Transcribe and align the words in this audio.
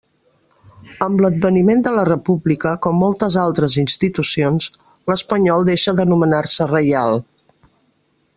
Amb 1.07 1.19
l'adveniment 1.25 1.83
de 1.87 1.91
la 1.97 2.05
República, 2.09 2.71
com 2.85 2.97
moltes 3.01 3.37
altres 3.43 3.77
institucions, 3.83 4.71
l'Espanyol 5.13 5.69
deixa 5.73 5.95
d'anomenar-se 6.01 6.69
Reial. 6.75 7.25